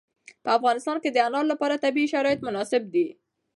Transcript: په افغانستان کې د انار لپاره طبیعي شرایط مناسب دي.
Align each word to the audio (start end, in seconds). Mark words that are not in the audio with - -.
په 0.43 0.49
افغانستان 0.57 0.97
کې 1.03 1.09
د 1.11 1.17
انار 1.27 1.45
لپاره 1.53 1.81
طبیعي 1.85 2.07
شرایط 2.13 2.39
مناسب 2.47 2.81
دي. 2.93 3.07